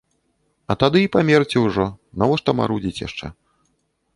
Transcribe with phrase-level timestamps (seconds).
[0.73, 1.85] А тады й памерці ўжо,
[2.23, 3.31] навошта марудзіць яшчэ.